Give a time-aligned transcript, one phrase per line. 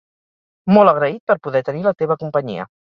[0.77, 2.73] Molt agraït per poder tenir la teva companyia